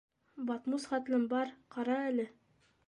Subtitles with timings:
[0.47, 2.29] Батмус хәтлем бар, ҡара әле!